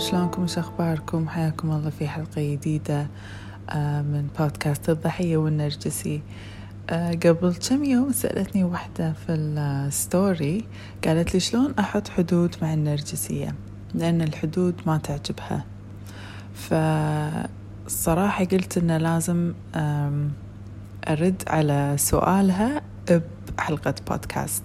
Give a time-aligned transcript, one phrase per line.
[0.00, 3.06] شلونكم وش أخباركم؟ حياكم الله في حلقة جديدة
[3.70, 6.22] آه، من بودكاست الضحية والنرجسي.
[6.90, 10.64] آه، قبل كم يوم سألتني واحدة في الستوري
[11.04, 13.54] قالت لي شلون أحط حدود مع النرجسية؟
[13.94, 15.64] لأن الحدود ما تعجبها.
[16.54, 19.54] فالصراحة قلت إنه لازم
[21.08, 22.82] أرد على سؤالها
[23.58, 24.64] بحلقة بودكاست.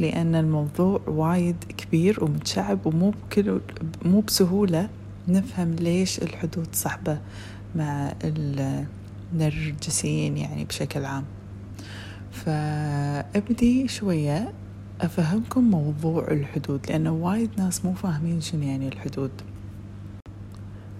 [0.00, 3.60] لأن الموضوع وايد كبير ومتشعب ومو بكل
[4.04, 4.88] مو بسهولة
[5.28, 7.18] نفهم ليش الحدود صعبة
[7.76, 8.14] مع
[9.34, 11.24] النرجسيين يعني بشكل عام.
[12.32, 14.52] فأبدي شوية
[15.00, 19.30] أفهمكم موضوع الحدود لأنه وايد ناس مو فاهمين شنو يعني الحدود.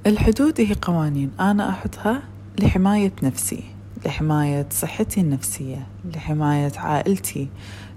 [0.06, 2.22] الحدود هي قوانين أنا أحطها
[2.60, 3.64] لحماية نفسي.
[4.06, 7.48] لحماية صحتي النفسية لحماية عائلتي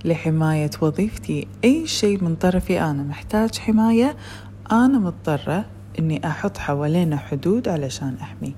[0.06, 1.48] لحماية وظيفتي.
[1.64, 4.16] أي شيء من طرفي أنا محتاج حماية
[4.72, 5.66] أنا مضطرة
[6.00, 8.56] أني أحط حوالينا حدود علشان أحمي.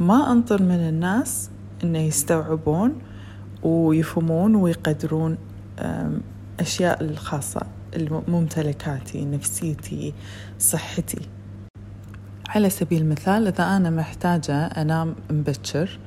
[0.00, 1.50] ما أنطر من الناس
[1.84, 2.98] أنه يستوعبون
[3.62, 5.38] ويفهمون ويقدرون
[6.60, 7.62] أشياء الخاصة
[8.28, 10.14] ممتلكاتي نفسيتي
[10.58, 11.20] صحتي.
[12.48, 15.98] على سبيل المثال إذا أنا محتاجة أنام مبكر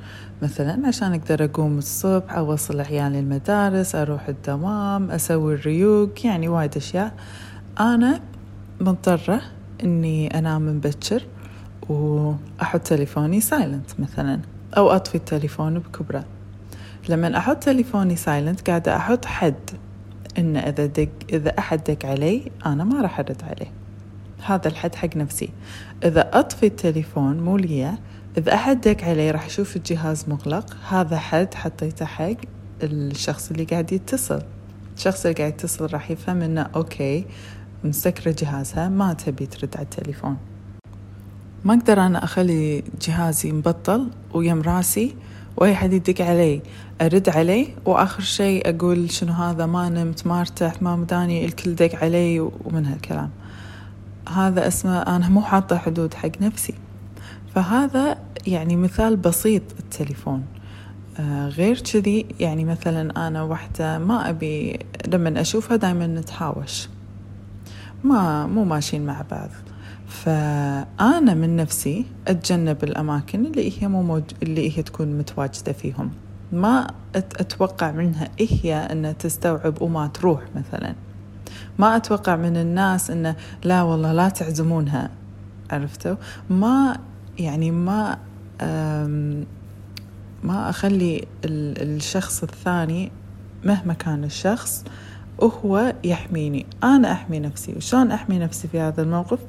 [0.42, 7.14] مثلا عشان أقدر أقوم الصبح أوصل عيالي المدارس أروح الدوام أسوي الريوق يعني وايد أشياء.
[7.80, 8.20] أنا
[8.80, 9.42] مضطرة
[9.84, 11.24] إني أنام مبكر
[11.90, 14.40] وأحط تليفوني silent مثلا
[14.78, 16.26] أو أطفي التليفون بكبره.
[17.10, 19.70] لما أحط تليفوني silent قاعدة أحط حد
[20.38, 23.81] إن إذا دق إذا أحد دق علي أنا ما راح أرد عليه.
[24.46, 25.50] هذا الحد حق نفسي.
[26.04, 27.94] إذا أطفي التليفون مو لي
[28.38, 32.36] إذا أحد دق علي راح أشوف الجهاز مغلق هذا حد حطيته حق
[32.84, 34.42] الشخص اللي قاعد يتصل.
[34.98, 37.26] الشخص اللي قاعد يتصل راح يفهم إنه أوكي
[37.84, 40.38] مسكرة جهازها ما تبي ترد على التليفون.
[41.66, 45.16] ما أقدر أنا أخلي جهازي مبطل ويم راسي
[45.58, 46.62] وأي حد يدق علي
[47.02, 51.96] أرد عليه وآخر شيء أقول شنو هذا ما نمت ما ارتحت ما مداني الكل دق
[51.96, 53.30] علي ومن هالكلام.
[54.30, 56.74] هذا اسمه أنا مو حاطة حدود حق نفسي.
[57.56, 58.18] فهذا
[58.48, 60.44] يعني مثال بسيط التليفون
[61.20, 66.90] آه غير كذي يعني مثلا أنا واحدة ما أبي لما أشوفها دايما نتهاوش
[68.04, 69.50] ما مو ماشيين مع بعض.
[70.08, 74.24] فأنا من نفسي أتجنب الأماكن اللي هي مو موج...
[74.44, 76.12] اللي هي تكون متواجدة فيهم.
[76.52, 80.96] ما أتوقع منها إيه هي أن تستوعب وما تروح مثلا.
[81.80, 85.10] ما أتوقع من الناس أنه لا والله لا تعزمونها.
[85.72, 86.16] عرفتوا؟
[86.50, 86.98] ما
[87.40, 88.18] يعني ما
[90.44, 93.12] ما أخلي الشخص الثاني
[93.64, 94.86] مهما كان الشخص
[95.40, 96.66] وهو يحميني.
[96.84, 97.74] أنا أحمي نفسي.
[97.74, 99.40] وشون أحمي نفسي في هذا الموقف؟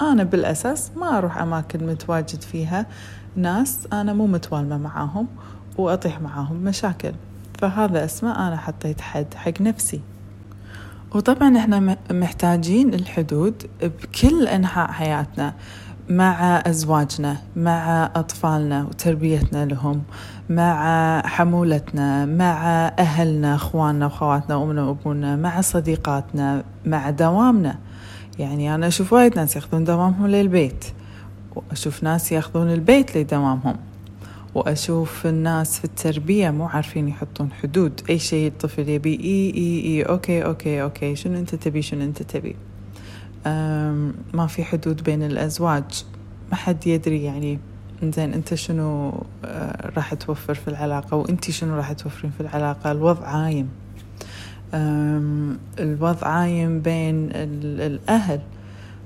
[0.00, 2.86] أنا بالأساس ما أروح أماكن متواجد فيها
[3.36, 5.28] ناس أنا مو متوالمة معاهم
[5.78, 7.12] وأطيح معاهم مشاكل.
[7.58, 10.00] فهذا اسمه أنا حطيت حد حق نفسي.
[11.14, 15.54] وطبعا إحنا محتاجين الحدود بكل أنحاء حياتنا
[16.08, 20.02] مع أزواجنا مع أطفالنا وتربيتنا لهم
[20.50, 27.78] مع حمولتنا مع أهلنا أخواننا واخواتنا أمنا وأبونا مع صديقاتنا مع دوامنا.
[28.38, 30.84] يعني أنا أشوف وايد ناس يأخذون دوامهم للبيت
[31.56, 33.76] وأشوف ناس يأخذون البيت لدوامهم.
[34.54, 38.00] وأشوف الناس في التربية مو عارفين يحطون حدود.
[38.10, 41.16] أي شيء الطفل يبي إي إي إي okay okay okay.
[41.16, 42.56] شنو أنت تبي شنو أنت تبي؟
[44.34, 46.04] ما في حدود بين الأزواج.
[46.50, 47.58] ما حد يدري يعني.
[48.02, 53.26] زين أنت شنو آه، راح توفر في العلاقة؟ وأنت شنو راح توفرين في العلاقة؟ الوضع
[53.26, 53.68] عايم.
[55.78, 58.40] الوضع عايم بين الأهل.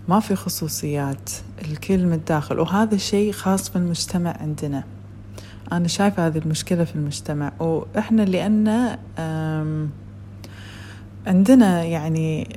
[0.09, 1.31] ما في خصوصيات.
[1.69, 2.61] الكل متداخل.
[2.61, 4.85] وهذا شيء خاص في المجتمع عندنا.
[5.73, 8.97] أنا شايفة هذه المشكلة في المجتمع وإحنا لأن
[11.27, 12.49] عندنا يعني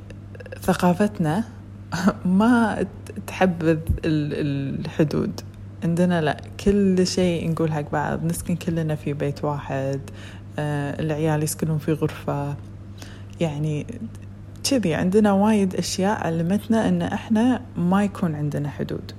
[0.60, 1.44] ثقافتنا
[2.24, 2.86] ما
[3.26, 5.40] تحبذ الحدود.
[5.84, 10.00] عندنا لا كل شيء نقول حق بعض نسكن كلنا في بيت واحد
[10.58, 12.56] آه، العيال يسكنون في غرفة.
[13.40, 13.86] يعني
[14.70, 19.12] كذي عندنا وايد أشياء علمتنا أن إحنا ما يكون عندنا حدود.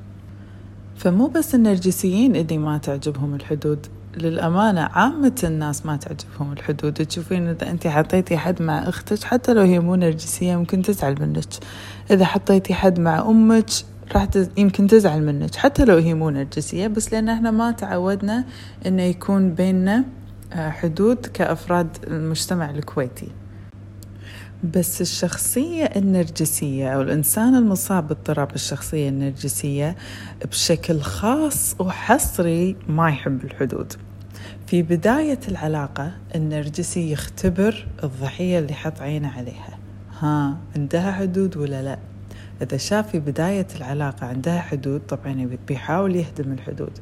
[1.02, 3.88] فمو بس النرجسيين اللي ما تعجبهم الحدود
[4.18, 6.94] للأمانة عامة الناس ما تعجبهم الحدود.
[6.94, 11.46] تشوفين إذا أنت حطيتي حد مع أختك حتى لو هي مو نرجسية ممكن تزعل منك.
[12.12, 13.70] إذا حطيتي حد مع أمك
[14.14, 14.50] راح تز...
[14.58, 18.46] يمكن تزعل منك حتى لو هي مو نرجسية بس لأن إحنا ما تعودنا
[18.86, 20.04] إنه يكون بيننا
[20.54, 23.28] آه، حدود كأفراد المجتمع الكويتي.
[24.64, 29.96] بس الشخصية النرجسية أو الإنسان المصاب باضطراب الشخصية النرجسية
[30.46, 33.94] بشكل خاص وحصري ما يحب الحدود.
[34.68, 39.78] في بداية العلاقة النرجسي يختبر الضحية اللي حط عينه عليها.
[40.20, 42.00] ها عندها حدود ولا لا؟
[42.62, 47.00] إذا شاف في بداية العلاقة عندها حدود طبعا بيحاول يهدم الحدود.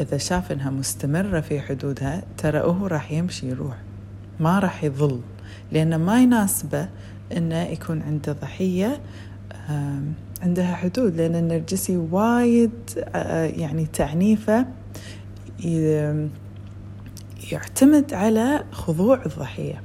[0.00, 3.76] إذا شاف إنها مستمرة في حدودها ترى هو راح يمشي يروح.
[4.40, 5.20] ما راح يظل.
[5.72, 6.88] لأنه ما يناسبه
[7.36, 9.00] إنه يكون عنده ضحية
[10.42, 12.70] عندها حدود لأن النرجسي وايد
[13.56, 14.66] يعني تعنيفه
[17.52, 19.82] يعتمد على خضوع الضحية.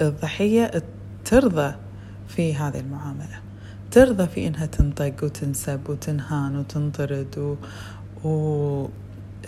[0.00, 0.82] الضحية
[1.24, 1.74] ترضى
[2.28, 3.40] في هذه المعاملة.
[3.90, 7.56] ترضى في إنها تنطق وتنسب وتنهان وتنطرد و,
[8.28, 8.88] و...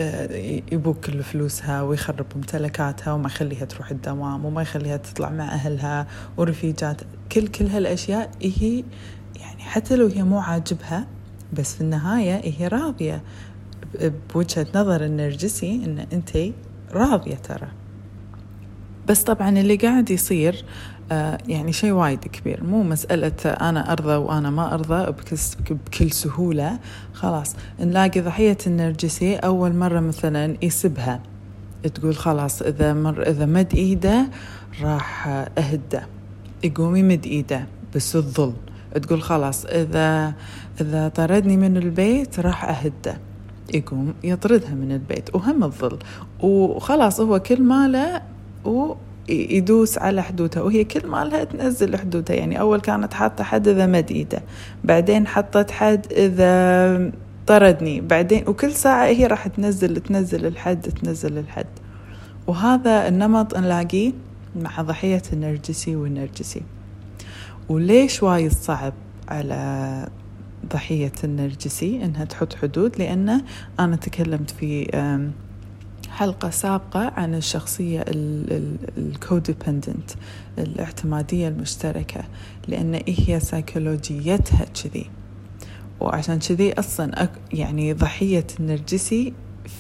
[0.01, 6.07] آه، يبوك كل فلوسها ويخرب ممتلكاتها وما يخليها تروح الدوام وما يخليها تطلع مع أهلها
[6.37, 7.01] ورفيجات.
[7.33, 8.85] كل كل هالأشياء هي
[9.41, 11.07] يعني حتى لو هي مو عاجبها
[11.53, 13.23] بس في النهاية هي راضية.
[14.35, 16.39] بوجهة نظر النرجسي إن أنت
[16.93, 17.69] راضية ترى.
[19.09, 20.65] بس طبعا اللي قاعد يصير
[21.49, 22.65] يعني شيء وايد كبير.
[22.65, 25.15] مو مسألة أنا أرضى وأنا ما أرضى
[25.71, 26.79] بكل سهولة.
[27.13, 31.21] خلاص نلاقي ضحية النرجسي أول مرة مثلا يسبها.
[31.95, 34.27] تقول خلاص إذا مر إذا مد إيده
[34.83, 36.07] راح أهده.
[36.65, 38.53] يقوم يمد إيده بس الظل.
[39.03, 40.35] تقول خلاص إذا
[40.81, 43.19] إذا طردني من البيت راح أهده.
[43.75, 45.35] يقوم يطردها من البيت.
[45.35, 45.99] وهم الظل.
[46.41, 48.23] وخلاص هو كل ماله
[49.29, 53.87] يدوس على حدودها وهي كل ما لها تنزل حدودها يعني أول كانت حاطة حد إذا
[53.87, 54.43] مد إيده
[54.85, 57.13] بعدين حطت حد إذا
[57.47, 61.67] طردني بعدين وكل ساعة هي راح تنزل تنزل الحد تنزل الحد.
[62.47, 64.13] وهذا النمط نلاقيه
[64.57, 66.63] مع ضحية النرجسي والنرجسي.
[67.69, 68.93] وليش وايد صعب
[69.29, 70.09] على
[70.73, 73.43] ضحية النرجسي إنها تحط حدود؟ لأن
[73.81, 74.91] أنا تكلمت في
[76.17, 78.05] حلقة سابقة عن الشخصية
[78.99, 80.11] الكوديبندنت
[80.59, 82.25] الاعتمادية المشتركة
[82.69, 85.11] لأن هي سيكولوجيتها كذي.
[86.01, 89.33] وعشان كذي أصلا يعني ضحية النرجسي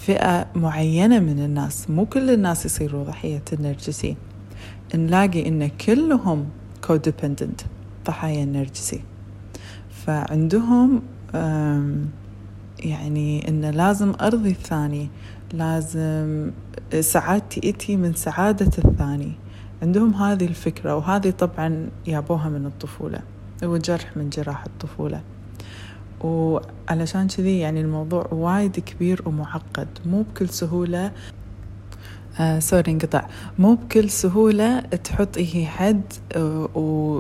[0.07, 4.17] فئة معينة من الناس مو كل الناس يصيروا ضحية النرجسي.
[4.95, 6.49] نلاقي إن كلهم
[6.87, 7.61] كوديبندنت
[8.07, 9.01] ضحايا النرجسي.
[9.91, 11.03] فعندهم
[12.79, 15.09] يعني إنه لازم أرضي الثاني
[15.53, 16.51] لازم
[17.01, 19.33] سعادتي إتي من سعادة الثاني.
[19.83, 23.21] عندهم هذه الفكرة وهذه طبعا يابوها من الطفولة
[23.65, 25.21] هو جرح من جراح الطفولة.
[26.21, 31.13] وعلشان كذي يعني الموضوع وايد كبير ومعقد مو بكل سهولة
[32.41, 33.27] آه سوري انقطع.
[33.59, 36.03] مو بكل سهولة تحط هي حد
[36.37, 36.69] آه،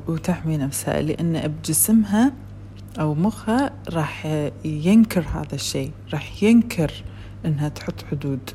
[0.08, 2.32] وتحمي نفسها لأن بجسمها
[3.00, 4.26] أو مخها راح
[4.64, 6.92] ينكر هذا الشيء راح ينكر
[7.46, 8.50] إنها تحط حدود.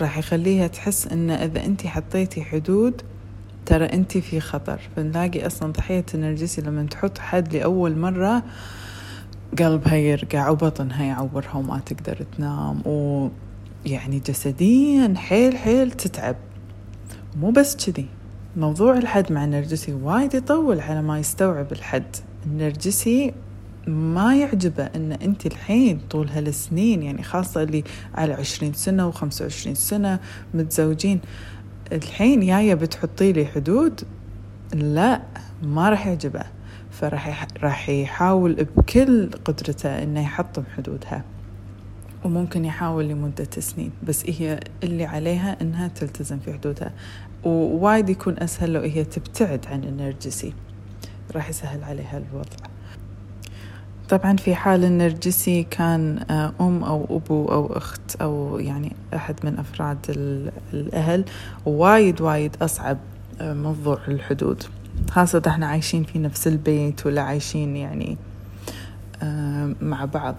[0.00, 3.02] راح يخليها تحس إن إذا انت حطيتي حدود
[3.66, 4.80] ترى انت في خطر.
[4.96, 8.42] فنلاقي أصلا ضحية النرجسي لما تحط حد لأول مرة
[9.58, 12.82] قلبها يرقع وبطنها يعورها وما تقدر تنام.
[12.86, 16.36] ويعني جسديا حيل حيل تتعب.
[17.40, 18.06] مو بس كذي.
[18.56, 22.16] موضوع الحد مع النرجسي وايد يطول على ما يستوعب الحد.
[22.46, 23.34] النرجسي
[23.86, 27.84] ما يعجبه إن أنت الحين طول هالسنين يعني خاصة اللي
[28.14, 30.20] على عشرين سنة وخمسة وعشرين سنة
[30.54, 31.20] متزوجين
[31.92, 34.00] الحين جاية بتحطي لي حدود؟
[34.74, 35.22] لا
[35.62, 36.42] ما راح يعجبه.
[36.90, 41.24] فراح راح يحاول بكل قدرته إنه يحطم حدودها.
[42.24, 46.92] وممكن يحاول لمدة سنين بس هي اللي عليها إنها تلتزم في حدودها.
[47.44, 50.52] ووايد يكون أسهل لو هي تبتعد عن النرجسي
[51.34, 52.70] راح يسهل عليها الوضع.
[54.10, 59.58] طبعا في حال النرجسي كان آه، أم أو أبو أو أخت أو يعني أحد من
[59.58, 59.98] أفراد
[60.72, 61.24] الأهل
[61.66, 62.98] وايد وايد أصعب
[63.40, 64.62] آه، موضوع الحدود.
[65.10, 68.16] خاصة إحنا عايشين في نفس البيت ولا عايشين يعني
[69.22, 70.36] آه، مع بعض.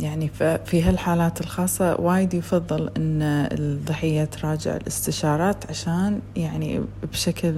[0.00, 0.28] يعني
[0.64, 6.80] في هالحالات الخاصة وايد يفضل أن الضحية تراجع الاستشارات عشان يعني
[7.12, 7.54] بشكل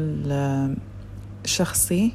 [1.45, 2.13] شخصي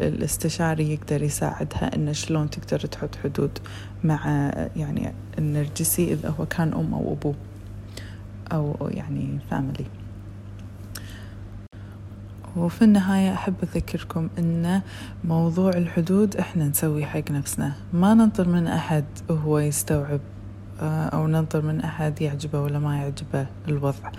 [0.00, 3.58] الاستشاري يقدر يساعدها إن شلون تقدر تحط حدود
[4.04, 7.34] مع يعني النرجسي إذا هو كان أم أو أبوه
[8.52, 9.86] أو يعني فاميلي
[12.56, 14.80] وفي النهاية أحب أذكركم أن
[15.24, 17.72] موضوع الحدود إحنا نسوي حق نفسنا.
[17.92, 20.20] ما ننطر من أحد وهو يستوعب
[20.80, 24.12] آه، أو ننطر من أحد يعجبه ولا ما يعجبه الوضع.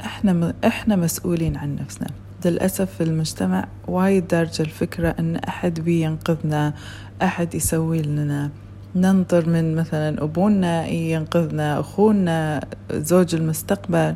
[0.00, 2.08] إحنا إحنا مسؤولين عن نفسنا.
[2.46, 6.74] للأسف في المجتمع وايد دارجة الفكرة أن أحد بينقذنا
[7.22, 8.50] أحد يسوي لنا.
[8.96, 12.60] ننطر من مثلا أبونا ينقذنا أخونا
[12.92, 14.12] زوج المستقبل.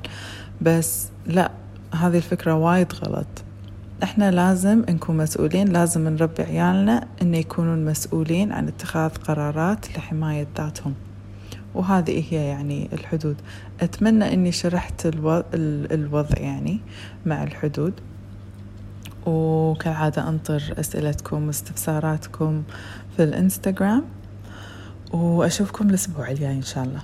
[0.61, 1.51] بس لا
[1.95, 3.27] هذه الفكرة وايد غلط.
[4.03, 10.95] إحنا لازم نكون مسؤولين لازم نربي عيالنا إن يكونون مسؤولين عن اتخاذ قرارات لحماية ذاتهم.
[11.75, 13.37] وهذه هي يعني الحدود.
[13.81, 15.09] أتمنى أني شرحت
[15.93, 16.81] الوضع يعني
[17.27, 17.93] مع الحدود.
[19.27, 22.63] وكالعادة أنطر أسئلتكم واستفساراتكم
[23.17, 24.05] في الإنستغرام
[25.13, 27.03] وأشوفكم الأسبوع الجاي إن شاء الله.